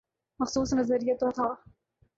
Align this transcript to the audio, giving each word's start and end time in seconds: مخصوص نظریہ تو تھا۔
مخصوص 0.39 0.73
نظریہ 0.73 1.13
تو 1.19 1.31
تھا۔ 1.31 1.47